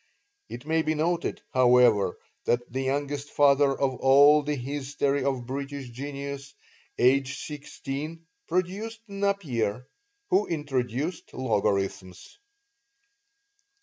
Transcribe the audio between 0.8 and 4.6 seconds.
be noted, however, that the youngest father of all the